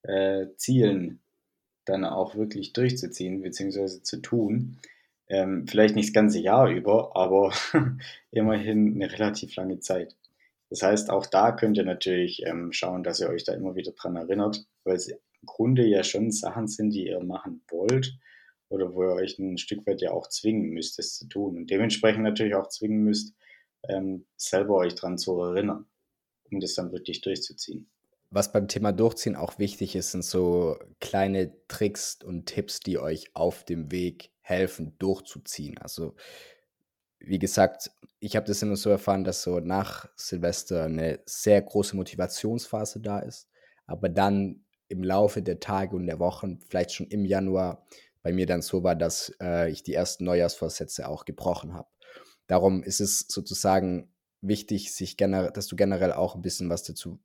äh, 0.04 0.48
Zielen 0.58 1.22
dann 1.86 2.06
auch 2.06 2.36
wirklich 2.36 2.74
durchzuziehen 2.74 3.42
bzw. 3.42 4.04
zu 4.04 4.22
tun. 4.22 4.78
Ähm, 5.32 5.66
vielleicht 5.66 5.96
nicht 5.96 6.10
das 6.10 6.14
ganze 6.14 6.40
Jahr 6.40 6.70
über, 6.70 7.16
aber 7.16 7.54
immerhin 8.32 8.96
eine 8.96 9.10
relativ 9.14 9.56
lange 9.56 9.80
Zeit. 9.80 10.18
Das 10.70 10.84
heißt, 10.84 11.10
auch 11.10 11.26
da 11.26 11.54
könnt 11.54 11.78
ihr 11.78 11.86
natürlich 11.86 12.46
ähm, 12.46 12.74
schauen, 12.74 13.02
dass 13.02 13.22
ihr 13.22 13.30
euch 13.30 13.46
da 13.46 13.54
immer 13.54 13.76
wieder 13.76 13.94
dran 13.94 14.18
erinnert, 14.18 14.66
weil 14.84 14.98
es 14.98 15.08
im 15.08 15.18
Grunde 15.46 15.86
ja 15.86 16.04
schon 16.04 16.32
Sachen 16.32 16.68
sind, 16.68 16.92
die 16.92 17.08
ihr 17.08 17.24
machen 17.24 17.62
wollt 17.70 18.14
oder 18.68 18.94
wo 18.94 19.04
ihr 19.04 19.14
euch 19.14 19.40
ein 19.40 19.58
Stück 19.58 19.88
weit 19.88 20.02
ja 20.02 20.12
auch 20.12 20.28
zwingen 20.28 20.72
müsst, 20.72 21.00
es 21.00 21.18
zu 21.18 21.28
tun. 21.30 21.56
Und 21.56 21.72
dementsprechend 21.72 22.24
natürlich 22.24 22.56
auch 22.56 22.68
zwingen 22.68 23.04
müsst, 23.06 23.34
ähm, 23.88 24.26
selber 24.36 24.76
euch 24.76 24.96
dran 24.96 25.18
zu 25.18 25.40
erinnern, 25.40 25.86
um 26.52 26.60
das 26.60 26.76
dann 26.76 26.92
wirklich 26.92 27.22
durchzuziehen. 27.22 27.90
Was 28.32 28.52
beim 28.52 28.68
Thema 28.68 28.92
Durchziehen 28.92 29.38
auch 29.38 29.60
wichtig 29.60 29.96
ist, 29.96 30.12
sind 30.12 30.26
so 30.26 30.78
kleine 31.00 31.54
Tricks 31.70 32.20
und 32.22 32.48
Tipps, 32.48 32.82
die 32.82 32.98
euch 32.98 33.34
auf 33.34 33.64
dem 33.64 33.92
Weg 33.92 34.32
helfen, 34.52 34.96
durchzuziehen. 35.00 35.78
Also, 35.80 36.16
wie 37.20 37.40
gesagt, 37.40 37.92
ich 38.20 38.36
habe 38.36 38.46
das 38.46 38.62
immer 38.62 38.76
so 38.76 38.90
erfahren, 38.90 39.24
dass 39.24 39.44
so 39.44 39.60
nach 39.60 40.08
Silvester 40.16 40.86
eine 40.86 41.20
sehr 41.26 41.62
große 41.62 41.96
Motivationsphase 41.96 43.00
da 43.00 43.20
ist, 43.20 43.48
aber 43.86 44.10
dann 44.10 44.66
im 44.88 45.04
Laufe 45.04 45.42
der 45.42 45.60
Tage 45.60 45.96
und 45.96 46.06
der 46.06 46.20
Wochen, 46.20 46.60
vielleicht 46.68 46.92
schon 46.92 47.08
im 47.08 47.26
Januar, 47.26 47.86
bei 48.24 48.34
mir 48.34 48.46
dann 48.46 48.62
so 48.62 48.84
war, 48.84 48.96
dass 48.96 49.34
äh, 49.42 49.72
ich 49.72 49.84
die 49.84 49.94
ersten 49.94 50.26
Neujahrsvorsätze 50.26 51.08
auch 51.08 51.26
gebrochen 51.26 51.74
habe. 51.74 51.90
Darum 52.48 52.84
ist 52.84 53.02
es 53.02 53.26
sozusagen 53.28 54.14
wichtig, 54.42 54.94
sich 54.94 55.16
dass 55.18 55.68
du 55.68 55.76
generell 55.76 56.12
auch 56.12 56.36
ein 56.36 56.42
bisschen 56.42 56.70
was 56.70 56.84
dazu, 56.84 57.20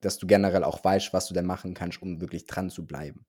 dass 0.00 0.18
du 0.18 0.26
generell 0.26 0.64
auch 0.64 0.84
weißt, 0.84 1.12
was 1.12 1.26
du 1.26 1.34
denn 1.34 1.46
machen 1.46 1.74
kannst, 1.74 2.02
um 2.02 2.20
wirklich 2.20 2.46
dran 2.46 2.70
zu 2.70 2.86
bleiben. 2.86 3.26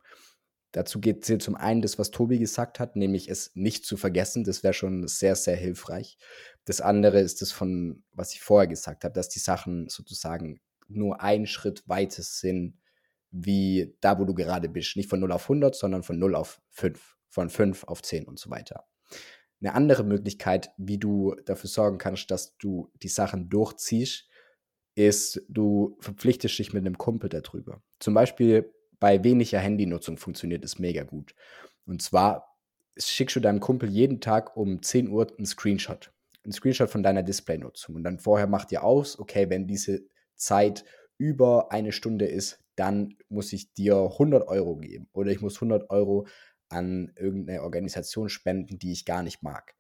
Dazu 0.75 0.99
geht 0.99 1.23
zählt 1.23 1.41
zum 1.41 1.55
einen 1.55 1.81
das, 1.81 1.97
was 1.97 2.11
Tobi 2.11 2.37
gesagt 2.37 2.81
hat, 2.81 2.97
nämlich 2.97 3.29
es 3.29 3.55
nicht 3.55 3.85
zu 3.85 3.95
vergessen. 3.95 4.43
Das 4.43 4.61
wäre 4.61 4.73
schon 4.73 5.07
sehr, 5.07 5.37
sehr 5.37 5.55
hilfreich. 5.55 6.17
Das 6.65 6.81
andere 6.81 7.21
ist 7.21 7.41
das 7.41 7.53
von, 7.53 8.03
was 8.11 8.33
ich 8.33 8.41
vorher 8.41 8.67
gesagt 8.67 9.05
habe, 9.05 9.13
dass 9.13 9.29
die 9.29 9.39
Sachen 9.39 9.87
sozusagen 9.87 10.59
nur 10.89 11.21
einen 11.21 11.47
Schritt 11.47 11.87
weiter 11.87 12.23
sind, 12.23 12.77
wie 13.31 13.95
da, 14.01 14.19
wo 14.19 14.25
du 14.25 14.33
gerade 14.33 14.67
bist. 14.67 14.97
Nicht 14.97 15.09
von 15.09 15.21
0 15.21 15.31
auf 15.31 15.43
100, 15.43 15.73
sondern 15.73 16.03
von 16.03 16.19
0 16.19 16.35
auf 16.35 16.61
5, 16.71 17.15
von 17.29 17.49
5 17.49 17.85
auf 17.85 18.01
10 18.01 18.25
und 18.25 18.37
so 18.37 18.49
weiter. 18.49 18.85
Eine 19.61 19.75
andere 19.75 20.03
Möglichkeit, 20.03 20.71
wie 20.75 20.97
du 20.97 21.35
dafür 21.45 21.69
sorgen 21.69 21.99
kannst, 21.99 22.31
dass 22.31 22.57
du 22.57 22.91
die 23.01 23.07
Sachen 23.07 23.47
durchziehst, 23.47 24.27
ist, 24.95 25.41
du 25.47 25.97
verpflichtest 26.01 26.59
dich 26.59 26.73
mit 26.73 26.85
einem 26.85 26.97
Kumpel 26.97 27.29
darüber. 27.29 27.81
Zum 27.99 28.13
Beispiel 28.13 28.74
bei 28.99 29.23
weniger 29.23 29.59
Handynutzung 29.59 30.17
funktioniert 30.17 30.63
es 30.63 30.79
mega 30.79 31.03
gut. 31.03 31.35
Und 31.85 32.01
zwar 32.01 32.57
schickst 32.97 33.35
du 33.35 33.39
deinem 33.39 33.59
Kumpel 33.59 33.89
jeden 33.89 34.21
Tag 34.21 34.55
um 34.55 34.81
10 34.81 35.09
Uhr 35.09 35.27
einen 35.37 35.45
Screenshot. 35.45 36.11
Einen 36.43 36.53
Screenshot 36.53 36.89
von 36.89 37.03
deiner 37.03 37.23
Displaynutzung. 37.23 37.95
Und 37.95 38.03
dann 38.03 38.19
vorher 38.19 38.47
macht 38.47 38.71
ihr 38.71 38.83
aus, 38.83 39.19
okay, 39.19 39.49
wenn 39.49 39.67
diese 39.67 40.05
Zeit 40.35 40.85
über 41.17 41.71
eine 41.71 41.91
Stunde 41.91 42.25
ist, 42.25 42.59
dann 42.75 43.15
muss 43.29 43.53
ich 43.53 43.73
dir 43.73 43.95
100 43.95 44.47
Euro 44.47 44.77
geben 44.77 45.07
oder 45.13 45.31
ich 45.31 45.41
muss 45.41 45.55
100 45.55 45.89
Euro 45.89 46.27
an 46.69 47.11
irgendeine 47.15 47.63
Organisation 47.63 48.29
spenden, 48.29 48.79
die 48.79 48.91
ich 48.91 49.05
gar 49.05 49.23
nicht 49.23 49.43
mag. 49.43 49.75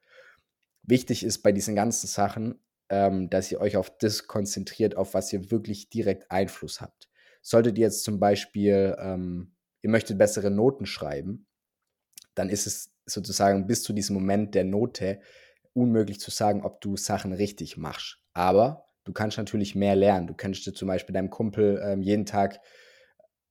Wichtig 0.83 1.23
ist 1.23 1.39
bei 1.39 1.51
diesen 1.51 1.75
ganzen 1.75 2.07
Sachen, 2.07 2.59
ähm, 2.89 3.29
dass 3.29 3.51
ihr 3.51 3.59
euch 3.59 3.75
auf 3.75 3.97
das 3.97 4.27
konzentriert, 4.27 4.95
auf 4.95 5.13
was 5.13 5.33
ihr 5.33 5.51
wirklich 5.51 5.89
direkt 5.89 6.31
Einfluss 6.31 6.79
habt. 6.79 7.09
Solltet 7.47 7.77
ihr 7.77 7.83
jetzt 7.83 8.03
zum 8.03 8.19
Beispiel, 8.19 8.95
ähm, 8.97 9.53
ihr 9.83 9.91
möchtet 9.91 10.17
bessere 10.17 10.49
Noten 10.49 10.87
schreiben, 10.87 11.45
dann 12.33 12.49
ist 12.49 12.65
es 12.65 12.91
sozusagen 13.05 13.67
bis 13.67 13.83
zu 13.83 13.93
diesem 13.93 14.15
Moment 14.15 14.55
der 14.55 14.63
Note 14.63 15.19
unmöglich 15.73 16.19
zu 16.19 16.31
sagen, 16.31 16.63
ob 16.63 16.81
du 16.81 16.97
Sachen 16.97 17.33
richtig 17.33 17.77
machst. 17.77 18.17
Aber 18.33 18.87
du 19.03 19.13
kannst 19.13 19.37
natürlich 19.37 19.75
mehr 19.75 19.95
lernen. 19.95 20.25
Du 20.25 20.33
könntest 20.33 20.75
zum 20.75 20.87
Beispiel 20.87 21.13
deinem 21.13 21.29
Kumpel 21.29 21.79
ähm, 21.85 22.01
jeden 22.01 22.25
Tag, 22.25 22.59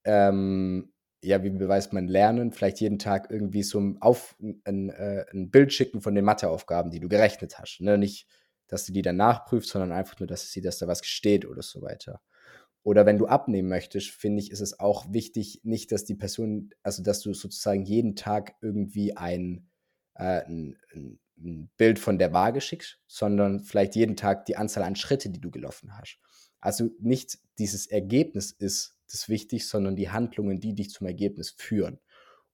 ähm, 0.02 0.92
ja, 1.22 1.44
wie 1.44 1.50
beweist 1.50 1.92
man 1.92 2.08
lernen, 2.08 2.50
vielleicht 2.50 2.80
jeden 2.80 2.98
Tag 2.98 3.30
irgendwie 3.30 3.62
so 3.62 3.78
ein, 3.78 3.98
auf, 4.02 4.34
ein, 4.64 4.90
äh, 4.90 5.24
ein 5.32 5.52
Bild 5.52 5.72
schicken 5.72 6.00
von 6.00 6.16
den 6.16 6.24
Matheaufgaben, 6.24 6.90
die 6.90 6.98
du 6.98 7.08
gerechnet 7.08 7.60
hast. 7.60 7.80
Ne? 7.80 7.96
Nicht, 7.96 8.26
dass 8.66 8.86
du 8.86 8.92
die 8.92 9.02
dann 9.02 9.18
nachprüfst, 9.18 9.70
sondern 9.70 9.92
einfach 9.92 10.18
nur, 10.18 10.26
dass 10.26 10.50
siehst, 10.50 10.66
dass 10.66 10.78
da 10.78 10.88
was 10.88 11.06
steht 11.06 11.46
oder 11.46 11.62
so 11.62 11.80
weiter. 11.80 12.20
Oder 12.85 13.07
wenn 13.07 13.19
du 13.19 13.26
abnehmen 13.26 13.71
möchtest, 13.71 14.11
finde 14.11 14.41
ich, 14.41 14.50
ist 14.50 14.61
es 14.61 14.79
auch 14.79 15.11
wichtig, 15.11 15.61
nicht, 15.64 15.91
dass 15.91 16.05
die 16.05 16.14
Person, 16.14 16.71
also 16.83 17.03
dass 17.03 17.21
du 17.21 17.33
sozusagen 17.33 17.83
jeden 17.83 18.14
Tag 18.14 18.57
irgendwie 18.61 19.17
ein, 19.17 19.67
äh, 20.14 20.45
ein, 20.45 20.79
ein, 20.95 21.19
Bild 21.76 21.99
von 21.99 22.17
der 22.17 22.33
Waage 22.33 22.61
schickst, 22.61 23.00
sondern 23.09 23.59
vielleicht 23.59 23.97
jeden 23.97 24.14
Tag 24.14 24.45
die 24.45 24.57
Anzahl 24.57 24.85
an 24.85 24.95
Schritte, 24.95 25.31
die 25.31 25.41
du 25.41 25.50
gelaufen 25.50 25.99
hast. 25.99 26.21
Also 26.61 26.91
nicht 27.00 27.38
dieses 27.59 27.88
Ergebnis 27.88 28.53
ist 28.53 28.97
das 29.11 29.29
wichtig, 29.29 29.67
sondern 29.67 29.97
die 29.97 30.11
Handlungen, 30.11 30.61
die 30.61 30.75
dich 30.75 30.91
zum 30.91 31.09
Ergebnis 31.09 31.50
führen. 31.50 31.99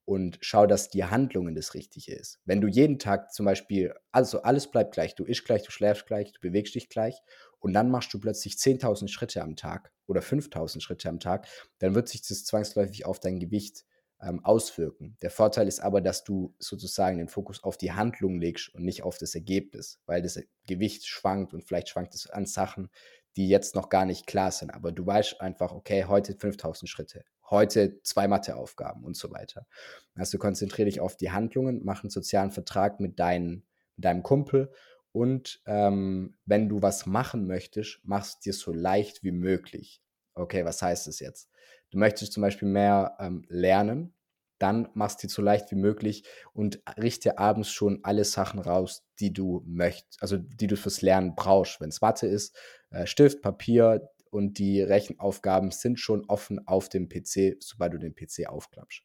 Und 0.07 0.39
schau, 0.41 0.67
dass 0.67 0.89
die 0.89 1.05
Handlungen 1.05 1.55
das 1.55 1.75
Richtige 1.75 2.15
ist. 2.15 2.41
Wenn 2.47 2.63
du 2.63 2.69
jeden 2.69 2.99
Tag 2.99 3.33
zum 3.35 3.45
Beispiel, 3.45 3.93
also 4.13 4.43
alles 4.43 4.71
bleibt 4.71 4.95
gleich, 4.95 5.15
du 5.15 5.25
ischst 5.25 5.45
gleich, 5.45 5.63
du 5.63 5.71
schläfst 5.71 6.07
gleich, 6.07 6.33
du 6.33 6.41
bewegst 6.41 6.75
dich 6.75 6.89
gleich 6.89 7.21
und 7.61 7.73
dann 7.73 7.91
machst 7.91 8.13
du 8.13 8.19
plötzlich 8.19 8.55
10.000 8.55 9.09
Schritte 9.09 9.43
am 9.43 9.57
Tag 9.57 9.93
oder 10.07 10.21
5.000 10.21 10.81
Schritte 10.81 11.09
am 11.09 11.21
Tag, 11.21 11.47
dann 11.79 11.95
wird 11.95 12.09
sich 12.09 12.23
das 12.27 12.45
zwangsläufig 12.45 13.07
auf 13.07 13.21
dein 13.21 13.39
Gewicht 13.39 13.85
ähm, 14.23 14.45
auswirken. 14.45 15.17
Der 15.23 15.31
Vorteil 15.31 15.69
ist 15.69 15.81
aber, 15.81 16.01
dass 16.01 16.25
du 16.25 16.55
sozusagen 16.59 17.19
den 17.19 17.29
Fokus 17.29 17.63
auf 17.63 17.77
die 17.77 17.93
Handlung 17.93 18.41
legst 18.41 18.75
und 18.75 18.85
nicht 18.85 19.03
auf 19.03 19.19
das 19.19 19.35
Ergebnis, 19.35 20.01
weil 20.07 20.23
das 20.23 20.39
Gewicht 20.67 21.07
schwankt 21.07 21.55
und 21.55 21.65
vielleicht 21.65 21.89
schwankt 21.89 22.15
es 22.15 22.29
an 22.29 22.47
Sachen, 22.47 22.91
die 23.37 23.49
jetzt 23.49 23.75
noch 23.75 23.89
gar 23.89 24.05
nicht 24.05 24.27
klar 24.27 24.51
sind. 24.51 24.71
Aber 24.71 24.93
du 24.93 25.07
weißt 25.07 25.41
einfach, 25.41 25.73
okay, 25.73 26.05
heute 26.05 26.35
5000 26.35 26.89
Schritte, 26.89 27.25
heute 27.49 28.03
zwei 28.03 28.29
Matheaufgaben 28.29 29.05
und 29.05 29.17
so 29.17 29.31
weiter. 29.31 29.67
Also 30.15 30.39
konzentriere 30.39 30.87
dich 30.87 31.01
auf 31.01 31.17
die 31.17 31.31
Handlungen, 31.31 31.81
mach 31.85 32.03
einen 32.03 32.11
sozialen 32.11 32.51
Vertrag 32.51 33.01
mit, 33.01 33.19
dein, 33.19 33.63
mit 33.97 34.05
deinem 34.05 34.23
Kumpel 34.23 34.73
und 35.13 35.61
ähm, 35.67 36.37
wenn 36.45 36.69
du 36.69 36.83
was 36.83 37.07
machen 37.07 37.47
möchtest, 37.47 38.01
mach 38.05 38.25
es 38.25 38.39
dir 38.39 38.53
so 38.53 38.73
leicht 38.73 39.23
wie 39.23 39.33
möglich. 39.33 40.03
Okay, 40.35 40.65
was 40.65 40.83
heißt 40.83 41.07
das 41.07 41.21
jetzt? 41.21 41.51
Du 41.91 41.99
möchtest 41.99 42.33
zum 42.33 42.43
Beispiel 42.43 42.69
mehr 42.69 43.17
ähm, 43.19 43.45
lernen, 43.49 44.15
dann 44.59 44.89
machst 44.95 45.23
du 45.23 45.27
dir 45.27 45.33
so 45.33 45.43
leicht 45.43 45.71
wie 45.73 45.77
möglich 45.77 46.25
und 46.53 46.83
richte 46.99 47.39
abends 47.39 47.71
schon 47.71 48.01
alle 48.05 48.25
Sachen 48.25 48.61
raus, 48.61 49.05
die 49.19 49.33
du 49.33 49.63
möchtest, 49.67 50.23
also 50.23 50.37
die 50.37 50.67
du 50.67 50.77
fürs 50.77 51.03
Lernen 51.03 51.35
brauchst. 51.35 51.81
Wenn 51.81 51.89
es 51.89 52.01
Mathe 52.01 52.27
ist, 52.27 52.57
äh, 52.91 53.07
Stift, 53.07 53.43
Papier 53.43 54.09
und 54.31 54.59
die 54.59 54.81
Rechenaufgaben 54.83 55.73
sind 55.73 55.99
schon 55.99 56.25
offen 56.27 56.67
auf 56.69 56.89
dem 56.89 57.09
PC, 57.09 57.57
sobald 57.59 57.95
du 57.95 57.99
den 57.99 58.15
PC 58.15 58.47
aufklappst. 58.49 59.03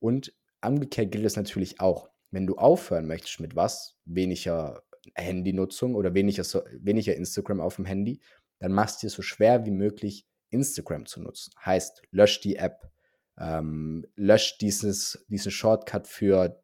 Und 0.00 0.34
umgekehrt 0.64 1.12
gilt 1.12 1.26
es 1.26 1.36
natürlich 1.36 1.80
auch, 1.80 2.08
wenn 2.30 2.46
du 2.46 2.56
aufhören 2.56 3.06
möchtest 3.06 3.38
mit 3.38 3.54
was, 3.54 3.96
weniger 4.04 4.82
Handynutzung 5.14 5.94
oder 5.94 6.14
weniger, 6.14 6.44
weniger 6.78 7.14
Instagram 7.14 7.60
auf 7.60 7.76
dem 7.76 7.84
Handy, 7.84 8.20
dann 8.58 8.72
machst 8.72 9.02
du 9.02 9.06
dir 9.06 9.10
so 9.10 9.22
schwer 9.22 9.64
wie 9.64 9.70
möglich 9.70 10.26
Instagram 10.50 11.06
zu 11.06 11.20
nutzen. 11.22 11.52
Heißt, 11.64 12.02
lösch 12.10 12.40
die 12.40 12.56
App, 12.56 12.90
ähm, 13.38 14.06
lösch 14.16 14.58
dieses, 14.58 15.24
diesen 15.28 15.50
Shortcut 15.50 16.06
für 16.06 16.62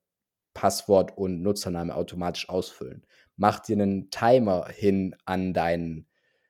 Passwort 0.54 1.16
und 1.16 1.42
Nutzername 1.42 1.94
automatisch 1.94 2.48
ausfüllen. 2.48 3.06
Mach 3.36 3.60
dir 3.60 3.74
einen 3.74 4.10
Timer 4.10 4.68
hin 4.68 5.14
an, 5.24 5.52
dein, 5.52 6.06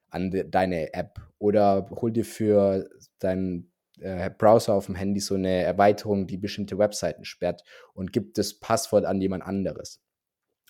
an 0.09 0.31
de, 0.31 0.49
deine 0.49 0.93
App 0.93 1.19
oder 1.39 1.89
hol 1.91 2.11
dir 2.11 2.25
für 2.25 2.89
deinen 3.19 3.71
äh, 3.99 4.29
Browser 4.29 4.73
auf 4.73 4.85
dem 4.85 4.95
Handy 4.95 5.19
so 5.19 5.35
eine 5.35 5.63
Erweiterung, 5.63 6.27
die 6.27 6.37
bestimmte 6.37 6.77
Webseiten 6.77 7.25
sperrt 7.25 7.63
und 7.93 8.13
gib 8.13 8.33
das 8.35 8.59
Passwort 8.59 9.05
an 9.05 9.21
jemand 9.21 9.43
anderes. 9.43 10.01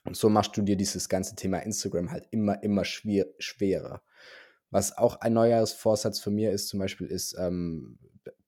Und 0.08 0.16
so 0.16 0.30
machst 0.30 0.56
du 0.56 0.62
dir 0.62 0.78
dieses 0.78 1.10
ganze 1.10 1.36
Thema 1.36 1.60
Instagram 1.60 2.12
halt 2.12 2.28
immer, 2.32 2.64
immer 2.64 2.86
schwer, 2.86 3.26
schwerer. 3.40 4.02
Was 4.70 4.98
auch 4.98 5.20
ein 5.20 5.34
Neujahrsvorsatz 5.34 6.20
für 6.20 6.32
mir 6.32 6.52
ist, 6.52 6.70
zum 6.70 6.80
Beispiel, 6.80 7.08
ist 7.08 7.36
ähm, 7.38 8.00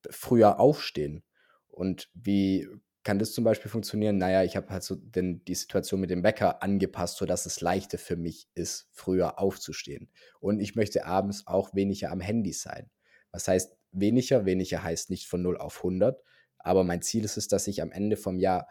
früher 0.10 0.58
aufstehen. 0.60 1.22
Und 1.68 2.10
wie 2.13 2.70
kann 3.04 3.20
das 3.20 3.34
zum 3.34 3.44
Beispiel 3.44 3.70
funktionieren? 3.70 4.18
Naja, 4.18 4.44
ich 4.44 4.56
habe 4.56 4.70
halt 4.70 4.84
so 4.84 4.96
den, 4.96 5.44
die 5.44 5.56
Situation 5.56 6.00
mit 6.00 6.10
dem 6.10 6.24
Wecker 6.24 6.63
angepasst, 6.63 7.18
sodass 7.18 7.46
es 7.46 7.60
leichter 7.60 7.98
für 7.98 8.16
mich 8.16 8.48
ist, 8.56 8.88
früher 8.92 9.38
aufzustehen. 9.38 10.10
Und 10.39 10.62
ich 10.62 10.75
möchte 10.75 11.06
abends 11.06 11.46
auch 11.46 11.74
weniger 11.75 12.12
am 12.12 12.22
Handy 12.22 12.54
sein. 12.54 12.89
Was 13.32 13.50
heißt 13.50 13.75
weniger? 13.92 14.46
Weniger 14.46 14.82
heißt 14.82 15.10
nicht 15.10 15.28
von 15.28 15.42
0 15.42 15.58
auf 15.58 15.78
100. 15.80 16.22
Aber 16.58 16.86
mein 16.86 17.01
Ziel 17.01 17.25
ist 17.25 17.36
es, 17.36 17.50
dass 17.50 17.68
ich 17.68 17.82
am 17.82 17.92
Ende 17.92 18.16
vom 18.16 18.39
Jahr 18.39 18.68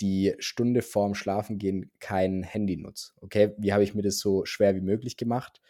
die 0.00 0.34
Stunde 0.38 0.82
vorm 0.82 1.14
Schlafengehen 1.14 1.90
kein 2.00 2.42
Handy 2.42 2.76
nutze. 2.76 3.12
Okay, 3.20 3.54
wie 3.58 3.72
habe 3.72 3.84
ich 3.84 3.94
mir 3.94 4.02
das 4.02 4.18
so 4.18 4.44
schwer 4.44 4.74
wie 4.74 4.80
möglich 4.80 5.16
gemacht? 5.16 5.60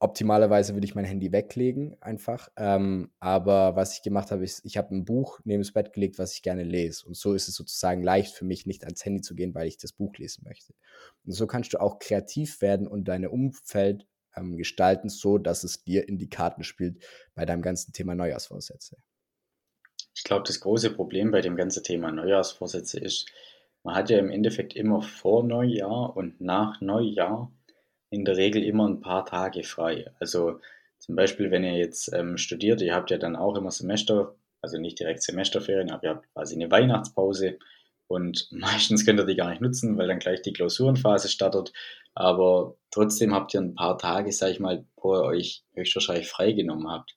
Optimalerweise 0.00 0.74
würde 0.74 0.86
ich 0.86 0.94
mein 0.94 1.04
Handy 1.04 1.32
weglegen, 1.32 1.96
einfach. 2.02 2.48
Ähm, 2.56 3.10
aber 3.20 3.76
was 3.76 3.94
ich 3.94 4.02
gemacht 4.02 4.30
habe, 4.30 4.44
ist, 4.44 4.64
ich 4.64 4.76
habe 4.76 4.94
ein 4.94 5.04
Buch 5.04 5.40
neben 5.44 5.62
das 5.62 5.72
Bett 5.72 5.92
gelegt, 5.92 6.18
was 6.18 6.34
ich 6.34 6.42
gerne 6.42 6.62
lese. 6.62 7.06
Und 7.06 7.16
so 7.16 7.32
ist 7.32 7.48
es 7.48 7.54
sozusagen 7.54 8.02
leicht 8.02 8.34
für 8.34 8.44
mich, 8.44 8.66
nicht 8.66 8.84
ans 8.84 9.04
Handy 9.04 9.22
zu 9.22 9.34
gehen, 9.34 9.54
weil 9.54 9.66
ich 9.66 9.78
das 9.78 9.92
Buch 9.92 10.14
lesen 10.16 10.44
möchte. 10.44 10.74
Und 11.24 11.32
so 11.32 11.46
kannst 11.46 11.72
du 11.72 11.80
auch 11.80 11.98
kreativ 12.00 12.60
werden 12.60 12.86
und 12.86 13.08
dein 13.08 13.26
Umfeld 13.26 14.06
ähm, 14.36 14.56
gestalten, 14.56 15.08
so 15.08 15.38
dass 15.38 15.64
es 15.64 15.84
dir 15.84 16.08
in 16.08 16.18
die 16.18 16.28
Karten 16.28 16.64
spielt 16.64 17.02
bei 17.34 17.46
deinem 17.46 17.62
ganzen 17.62 17.92
Thema 17.92 18.14
Neujahrsvorsätze. 18.14 18.96
Ich 20.24 20.28
glaube, 20.28 20.44
das 20.46 20.60
große 20.60 20.90
Problem 20.94 21.30
bei 21.32 21.42
dem 21.42 21.54
ganzen 21.54 21.84
Thema 21.84 22.10
Neujahrsvorsätze 22.10 22.98
ist, 22.98 23.28
man 23.82 23.94
hat 23.94 24.08
ja 24.08 24.18
im 24.18 24.30
Endeffekt 24.30 24.74
immer 24.74 25.02
vor 25.02 25.44
Neujahr 25.44 26.16
und 26.16 26.40
nach 26.40 26.80
Neujahr 26.80 27.52
in 28.08 28.24
der 28.24 28.38
Regel 28.38 28.64
immer 28.64 28.88
ein 28.88 29.02
paar 29.02 29.26
Tage 29.26 29.64
frei. 29.64 30.10
Also 30.20 30.60
zum 30.98 31.14
Beispiel, 31.14 31.50
wenn 31.50 31.62
ihr 31.62 31.76
jetzt 31.76 32.10
ähm, 32.14 32.38
studiert, 32.38 32.80
ihr 32.80 32.94
habt 32.94 33.10
ja 33.10 33.18
dann 33.18 33.36
auch 33.36 33.54
immer 33.54 33.70
Semester, 33.70 34.34
also 34.62 34.78
nicht 34.78 34.98
direkt 34.98 35.22
Semesterferien, 35.22 35.90
aber 35.90 36.04
ihr 36.04 36.10
habt 36.14 36.32
quasi 36.32 36.54
eine 36.54 36.70
Weihnachtspause 36.70 37.58
und 38.06 38.48
meistens 38.50 39.04
könnt 39.04 39.20
ihr 39.20 39.26
die 39.26 39.36
gar 39.36 39.50
nicht 39.50 39.60
nutzen, 39.60 39.98
weil 39.98 40.08
dann 40.08 40.20
gleich 40.20 40.40
die 40.40 40.54
Klausurenphase 40.54 41.28
startet. 41.28 41.74
Aber 42.14 42.78
trotzdem 42.90 43.34
habt 43.34 43.52
ihr 43.52 43.60
ein 43.60 43.74
paar 43.74 43.98
Tage, 43.98 44.32
sag 44.32 44.52
ich 44.52 44.60
mal, 44.60 44.86
wo 44.96 45.16
ihr 45.16 45.24
euch 45.24 45.64
höchstwahrscheinlich 45.74 46.28
freigenommen 46.28 46.90
habt. 46.90 47.14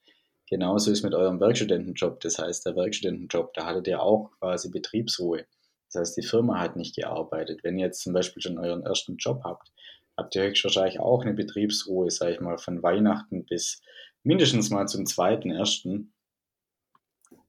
Genauso 0.50 0.92
ist 0.92 1.04
mit 1.04 1.14
eurem 1.14 1.40
Werkstudentenjob. 1.40 2.22
Das 2.22 2.40
heißt, 2.40 2.66
der 2.66 2.76
Werkstudentenjob, 2.76 3.54
da 3.54 3.66
hattet 3.66 3.88
ihr 3.88 4.02
auch 4.02 4.32
quasi 4.40 4.70
Betriebsruhe. 4.70 5.46
Das 5.92 6.02
heißt, 6.02 6.18
die 6.18 6.26
Firma 6.26 6.60
hat 6.60 6.76
nicht 6.76 6.96
gearbeitet. 6.96 7.64
Wenn 7.64 7.78
ihr 7.78 7.86
jetzt 7.86 8.02
zum 8.02 8.14
Beispiel 8.14 8.42
schon 8.42 8.58
euren 8.58 8.84
ersten 8.84 9.18
Job 9.18 9.42
habt, 9.44 9.72
habt 10.16 10.36
ihr 10.36 10.44
höchstwahrscheinlich 10.44 11.00
auch 11.00 11.22
eine 11.22 11.34
Betriebsruhe, 11.34 12.10
sage 12.12 12.34
ich 12.34 12.40
mal, 12.40 12.58
von 12.58 12.82
Weihnachten 12.82 13.46
bis 13.46 13.82
mindestens 14.24 14.70
mal 14.70 14.88
zum 14.88 15.06
zweiten, 15.06 15.52
ersten. 15.52 16.14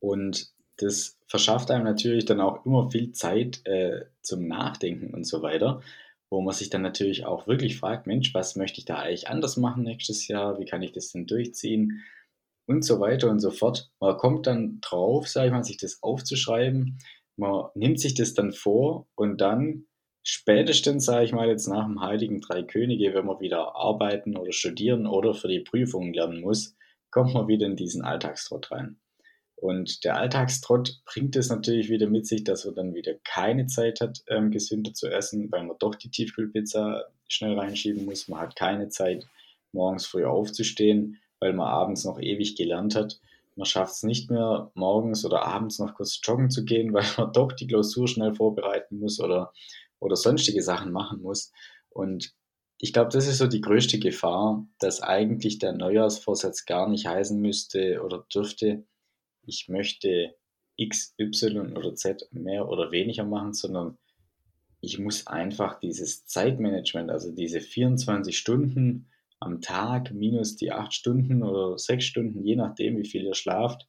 Und 0.00 0.52
das 0.76 1.18
verschafft 1.26 1.70
einem 1.70 1.84
natürlich 1.84 2.24
dann 2.24 2.40
auch 2.40 2.64
immer 2.64 2.90
viel 2.90 3.12
Zeit 3.12 3.64
äh, 3.64 4.06
zum 4.22 4.46
Nachdenken 4.46 5.14
und 5.14 5.24
so 5.24 5.42
weiter, 5.42 5.82
wo 6.30 6.40
man 6.40 6.54
sich 6.54 6.70
dann 6.70 6.82
natürlich 6.82 7.26
auch 7.26 7.46
wirklich 7.46 7.78
fragt, 7.78 8.06
Mensch, 8.06 8.34
was 8.34 8.54
möchte 8.54 8.78
ich 8.78 8.84
da 8.84 8.96
eigentlich 8.96 9.28
anders 9.28 9.56
machen 9.56 9.82
nächstes 9.82 10.28
Jahr? 10.28 10.58
Wie 10.58 10.66
kann 10.66 10.82
ich 10.82 10.92
das 10.92 11.10
denn 11.10 11.26
durchziehen? 11.26 12.02
Und 12.68 12.84
so 12.84 13.00
weiter 13.00 13.30
und 13.30 13.40
so 13.40 13.50
fort. 13.50 13.90
Man 13.98 14.16
kommt 14.18 14.46
dann 14.46 14.78
drauf, 14.82 15.26
sage 15.26 15.46
ich 15.46 15.52
mal, 15.52 15.64
sich 15.64 15.78
das 15.78 16.02
aufzuschreiben. 16.02 16.98
Man 17.36 17.64
nimmt 17.74 17.98
sich 17.98 18.14
das 18.14 18.34
dann 18.34 18.52
vor 18.52 19.08
und 19.14 19.40
dann 19.40 19.86
spätestens, 20.22 21.06
sage 21.06 21.24
ich 21.24 21.32
mal, 21.32 21.48
jetzt 21.48 21.66
nach 21.66 21.86
dem 21.86 22.02
Heiligen 22.02 22.42
Drei 22.42 22.62
Könige, 22.62 23.14
wenn 23.14 23.24
man 23.24 23.40
wieder 23.40 23.74
arbeiten 23.74 24.36
oder 24.36 24.52
studieren 24.52 25.06
oder 25.06 25.32
für 25.32 25.48
die 25.48 25.60
Prüfungen 25.60 26.12
lernen 26.12 26.42
muss, 26.42 26.76
kommt 27.10 27.32
man 27.32 27.48
wieder 27.48 27.66
in 27.66 27.76
diesen 27.76 28.02
Alltagstrott 28.02 28.70
rein. 28.70 29.00
Und 29.56 30.04
der 30.04 30.16
Alltagstrott 30.16 31.00
bringt 31.06 31.36
es 31.36 31.48
natürlich 31.48 31.88
wieder 31.88 32.06
mit 32.06 32.26
sich, 32.26 32.44
dass 32.44 32.66
man 32.66 32.74
dann 32.74 32.94
wieder 32.94 33.14
keine 33.24 33.66
Zeit 33.66 34.00
hat, 34.02 34.22
ähm, 34.28 34.50
gesünder 34.50 34.92
zu 34.92 35.08
essen, 35.08 35.50
weil 35.50 35.64
man 35.64 35.78
doch 35.78 35.94
die 35.94 36.10
Tiefkühlpizza 36.10 37.06
schnell 37.28 37.58
reinschieben 37.58 38.04
muss. 38.04 38.28
Man 38.28 38.40
hat 38.40 38.56
keine 38.56 38.88
Zeit, 38.90 39.26
morgens 39.72 40.06
früh 40.06 40.26
aufzustehen 40.26 41.18
weil 41.40 41.52
man 41.52 41.68
abends 41.68 42.04
noch 42.04 42.20
ewig 42.20 42.56
gelernt 42.56 42.94
hat. 42.94 43.20
Man 43.56 43.66
schafft 43.66 43.94
es 43.94 44.02
nicht 44.02 44.30
mehr, 44.30 44.70
morgens 44.74 45.24
oder 45.24 45.44
abends 45.44 45.78
noch 45.78 45.94
kurz 45.94 46.20
joggen 46.22 46.50
zu 46.50 46.64
gehen, 46.64 46.92
weil 46.94 47.06
man 47.16 47.32
doch 47.32 47.52
die 47.52 47.66
Klausur 47.66 48.08
schnell 48.08 48.34
vorbereiten 48.34 48.98
muss 48.98 49.20
oder, 49.20 49.52
oder 49.98 50.16
sonstige 50.16 50.62
Sachen 50.62 50.92
machen 50.92 51.22
muss. 51.22 51.52
Und 51.90 52.34
ich 52.80 52.92
glaube, 52.92 53.10
das 53.12 53.26
ist 53.26 53.38
so 53.38 53.48
die 53.48 53.60
größte 53.60 53.98
Gefahr, 53.98 54.64
dass 54.78 55.02
eigentlich 55.02 55.58
der 55.58 55.72
Neujahrsvorsatz 55.72 56.64
gar 56.64 56.88
nicht 56.88 57.06
heißen 57.06 57.40
müsste 57.40 58.02
oder 58.02 58.24
dürfte, 58.32 58.84
ich 59.44 59.68
möchte 59.68 60.36
X, 60.76 61.14
Y 61.18 61.76
oder 61.76 61.94
Z 61.96 62.28
mehr 62.30 62.68
oder 62.68 62.92
weniger 62.92 63.24
machen, 63.24 63.52
sondern 63.52 63.98
ich 64.80 64.98
muss 64.98 65.26
einfach 65.26 65.80
dieses 65.80 66.24
Zeitmanagement, 66.26 67.10
also 67.10 67.32
diese 67.32 67.60
24 67.60 68.38
Stunden 68.38 69.10
am 69.40 69.60
Tag 69.60 70.12
minus 70.12 70.56
die 70.56 70.72
8 70.72 70.92
Stunden 70.92 71.42
oder 71.42 71.78
6 71.78 72.04
Stunden, 72.04 72.44
je 72.44 72.56
nachdem, 72.56 72.98
wie 72.98 73.08
viel 73.08 73.24
ihr 73.24 73.34
schlaft, 73.34 73.88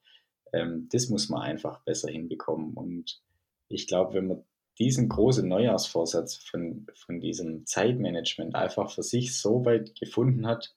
ähm, 0.53 0.87
das 0.91 1.09
muss 1.09 1.29
man 1.29 1.41
einfach 1.41 1.83
besser 1.83 2.09
hinbekommen. 2.09 2.73
Und 2.73 3.21
ich 3.67 3.87
glaube, 3.87 4.13
wenn 4.13 4.27
man 4.27 4.43
diesen 4.79 5.09
großen 5.09 5.47
Neujahrsvorsatz 5.47 6.37
von, 6.37 6.87
von 6.93 7.19
diesem 7.19 7.65
Zeitmanagement 7.65 8.55
einfach 8.55 8.91
für 8.91 9.03
sich 9.03 9.37
so 9.37 9.65
weit 9.65 9.93
gefunden 9.99 10.47
hat, 10.47 10.75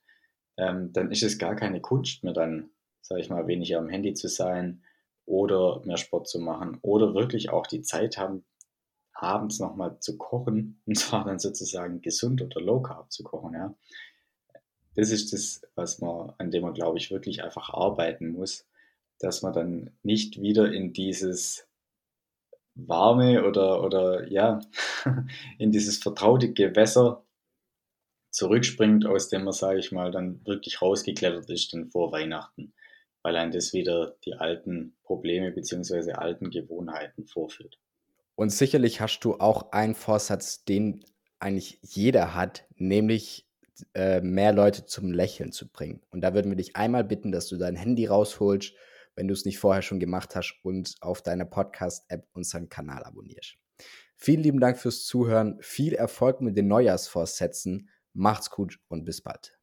ähm, 0.56 0.92
dann 0.92 1.10
ist 1.10 1.22
es 1.22 1.38
gar 1.38 1.54
keine 1.54 1.80
Kunst 1.80 2.24
mehr 2.24 2.32
dann, 2.32 2.70
sage 3.00 3.20
ich 3.20 3.30
mal, 3.30 3.46
weniger 3.46 3.78
am 3.78 3.88
Handy 3.88 4.14
zu 4.14 4.28
sein 4.28 4.82
oder 5.24 5.82
mehr 5.84 5.96
Sport 5.96 6.28
zu 6.28 6.40
machen 6.40 6.78
oder 6.82 7.14
wirklich 7.14 7.50
auch 7.50 7.66
die 7.66 7.82
Zeit 7.82 8.18
haben, 8.18 8.44
abends 9.14 9.60
nochmal 9.60 9.98
zu 10.00 10.18
kochen 10.18 10.82
und 10.86 10.98
zwar 10.98 11.24
dann 11.24 11.38
sozusagen 11.38 12.00
gesund 12.02 12.42
oder 12.42 12.60
low 12.60 12.82
carb 12.82 13.12
zu 13.12 13.22
kochen. 13.22 13.54
Ja. 13.54 13.74
Das 14.94 15.10
ist 15.10 15.32
das, 15.32 15.62
was 15.74 16.00
man, 16.00 16.32
an 16.38 16.50
dem 16.50 16.62
man, 16.62 16.74
glaube 16.74 16.98
ich, 16.98 17.10
wirklich 17.10 17.42
einfach 17.42 17.70
arbeiten 17.70 18.32
muss, 18.32 18.66
dass 19.18 19.42
man 19.42 19.52
dann 19.52 19.90
nicht 20.02 20.40
wieder 20.40 20.72
in 20.72 20.92
dieses 20.92 21.66
warme 22.74 23.44
oder, 23.46 23.82
oder 23.82 24.28
ja, 24.28 24.60
in 25.58 25.72
dieses 25.72 25.98
vertraute 25.98 26.52
Gewässer 26.52 27.24
zurückspringt, 28.30 29.06
aus 29.06 29.28
dem 29.28 29.44
man, 29.44 29.52
sage 29.52 29.78
ich 29.78 29.92
mal, 29.92 30.10
dann 30.10 30.44
wirklich 30.46 30.80
rausgeklettert 30.80 31.48
ist, 31.50 31.72
dann 31.72 31.90
vor 31.90 32.12
Weihnachten, 32.12 32.72
weil 33.22 33.36
ein 33.36 33.52
das 33.52 33.72
wieder 33.72 34.16
die 34.24 34.34
alten 34.34 34.96
Probleme 35.04 35.52
bzw. 35.52 36.12
alten 36.12 36.50
Gewohnheiten 36.50 37.26
vorführt. 37.26 37.78
Und 38.34 38.50
sicherlich 38.50 39.00
hast 39.00 39.20
du 39.20 39.34
auch 39.34 39.72
einen 39.72 39.94
Vorsatz, 39.94 40.64
den 40.64 41.04
eigentlich 41.38 41.78
jeder 41.82 42.34
hat, 42.34 42.64
nämlich 42.76 43.46
äh, 43.94 44.20
mehr 44.20 44.52
Leute 44.52 44.84
zum 44.86 45.12
Lächeln 45.12 45.52
zu 45.52 45.70
bringen. 45.70 46.02
Und 46.10 46.20
da 46.20 46.34
würden 46.34 46.50
wir 46.50 46.56
dich 46.56 46.76
einmal 46.76 47.04
bitten, 47.04 47.32
dass 47.32 47.48
du 47.48 47.56
dein 47.56 47.76
Handy 47.76 48.06
rausholst 48.06 48.74
wenn 49.14 49.28
du 49.28 49.34
es 49.34 49.44
nicht 49.44 49.58
vorher 49.58 49.82
schon 49.82 50.00
gemacht 50.00 50.34
hast 50.36 50.58
und 50.62 50.96
auf 51.00 51.22
deiner 51.22 51.44
Podcast-App 51.44 52.26
unseren 52.32 52.68
Kanal 52.68 53.04
abonnierst. 53.04 53.56
Vielen 54.16 54.42
lieben 54.42 54.60
Dank 54.60 54.78
fürs 54.78 55.04
Zuhören. 55.04 55.58
Viel 55.60 55.94
Erfolg 55.94 56.40
mit 56.40 56.56
den 56.56 56.68
Neujahrsvorsätzen. 56.68 57.88
Macht's 58.14 58.50
gut 58.50 58.78
und 58.88 59.04
bis 59.04 59.20
bald. 59.20 59.58